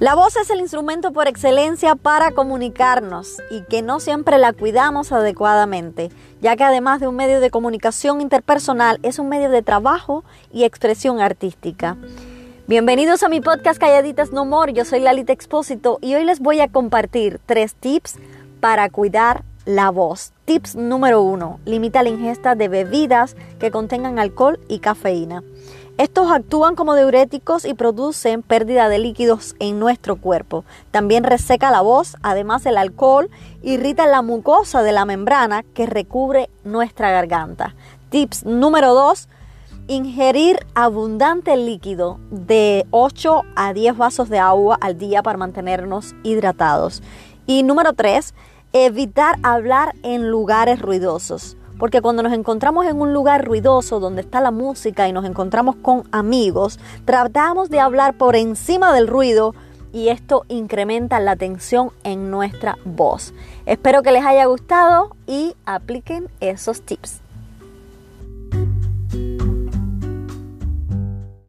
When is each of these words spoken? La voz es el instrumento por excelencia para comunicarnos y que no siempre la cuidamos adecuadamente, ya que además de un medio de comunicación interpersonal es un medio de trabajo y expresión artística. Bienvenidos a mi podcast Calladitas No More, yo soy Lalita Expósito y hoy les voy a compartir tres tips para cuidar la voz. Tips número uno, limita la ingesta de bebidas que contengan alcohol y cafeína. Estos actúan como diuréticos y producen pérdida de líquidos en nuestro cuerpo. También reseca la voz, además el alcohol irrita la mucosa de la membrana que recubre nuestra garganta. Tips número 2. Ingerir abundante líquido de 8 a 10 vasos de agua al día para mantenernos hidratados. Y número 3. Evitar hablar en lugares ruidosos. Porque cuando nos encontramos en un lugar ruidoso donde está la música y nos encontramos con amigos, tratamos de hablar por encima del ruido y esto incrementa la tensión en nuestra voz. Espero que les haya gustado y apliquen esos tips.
La 0.00 0.14
voz 0.14 0.34
es 0.36 0.48
el 0.48 0.60
instrumento 0.60 1.12
por 1.12 1.28
excelencia 1.28 1.94
para 1.94 2.30
comunicarnos 2.30 3.36
y 3.50 3.60
que 3.64 3.82
no 3.82 4.00
siempre 4.00 4.38
la 4.38 4.54
cuidamos 4.54 5.12
adecuadamente, 5.12 6.08
ya 6.40 6.56
que 6.56 6.64
además 6.64 7.00
de 7.00 7.06
un 7.06 7.16
medio 7.16 7.38
de 7.38 7.50
comunicación 7.50 8.22
interpersonal 8.22 8.98
es 9.02 9.18
un 9.18 9.28
medio 9.28 9.50
de 9.50 9.60
trabajo 9.60 10.24
y 10.54 10.64
expresión 10.64 11.20
artística. 11.20 11.98
Bienvenidos 12.66 13.22
a 13.22 13.28
mi 13.28 13.42
podcast 13.42 13.78
Calladitas 13.78 14.32
No 14.32 14.46
More, 14.46 14.72
yo 14.72 14.86
soy 14.86 15.00
Lalita 15.00 15.34
Expósito 15.34 15.98
y 16.00 16.14
hoy 16.14 16.24
les 16.24 16.40
voy 16.40 16.60
a 16.60 16.68
compartir 16.68 17.38
tres 17.44 17.74
tips 17.74 18.14
para 18.60 18.88
cuidar 18.88 19.44
la 19.66 19.90
voz. 19.90 20.32
Tips 20.46 20.76
número 20.76 21.20
uno, 21.20 21.60
limita 21.66 22.02
la 22.02 22.08
ingesta 22.08 22.54
de 22.54 22.68
bebidas 22.68 23.36
que 23.58 23.70
contengan 23.70 24.18
alcohol 24.18 24.60
y 24.66 24.78
cafeína. 24.78 25.42
Estos 26.00 26.32
actúan 26.32 26.76
como 26.76 26.94
diuréticos 26.94 27.66
y 27.66 27.74
producen 27.74 28.40
pérdida 28.40 28.88
de 28.88 28.98
líquidos 28.98 29.54
en 29.58 29.78
nuestro 29.78 30.16
cuerpo. 30.16 30.64
También 30.90 31.24
reseca 31.24 31.70
la 31.70 31.82
voz, 31.82 32.16
además 32.22 32.64
el 32.64 32.78
alcohol 32.78 33.28
irrita 33.60 34.06
la 34.06 34.22
mucosa 34.22 34.82
de 34.82 34.92
la 34.92 35.04
membrana 35.04 35.62
que 35.62 35.84
recubre 35.84 36.48
nuestra 36.64 37.10
garganta. 37.10 37.74
Tips 38.08 38.46
número 38.46 38.94
2. 38.94 39.28
Ingerir 39.88 40.60
abundante 40.74 41.54
líquido 41.58 42.18
de 42.30 42.86
8 42.92 43.42
a 43.54 43.74
10 43.74 43.98
vasos 43.98 44.30
de 44.30 44.38
agua 44.38 44.78
al 44.80 44.96
día 44.96 45.22
para 45.22 45.36
mantenernos 45.36 46.14
hidratados. 46.22 47.02
Y 47.46 47.62
número 47.62 47.92
3. 47.92 48.32
Evitar 48.72 49.36
hablar 49.42 49.94
en 50.02 50.30
lugares 50.30 50.80
ruidosos. 50.80 51.58
Porque 51.80 52.02
cuando 52.02 52.22
nos 52.22 52.34
encontramos 52.34 52.86
en 52.86 53.00
un 53.00 53.14
lugar 53.14 53.44
ruidoso 53.44 53.98
donde 53.98 54.20
está 54.20 54.42
la 54.42 54.50
música 54.50 55.08
y 55.08 55.12
nos 55.12 55.24
encontramos 55.24 55.76
con 55.76 56.04
amigos, 56.12 56.78
tratamos 57.06 57.70
de 57.70 57.80
hablar 57.80 58.14
por 58.14 58.36
encima 58.36 58.92
del 58.92 59.08
ruido 59.08 59.54
y 59.92 60.08
esto 60.08 60.44
incrementa 60.48 61.18
la 61.20 61.36
tensión 61.36 61.90
en 62.04 62.30
nuestra 62.30 62.76
voz. 62.84 63.32
Espero 63.64 64.02
que 64.02 64.12
les 64.12 64.24
haya 64.24 64.44
gustado 64.44 65.16
y 65.26 65.56
apliquen 65.64 66.28
esos 66.40 66.82
tips. 66.82 67.22